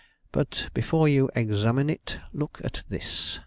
[0.31, 3.39] But, before you examine it, look at this."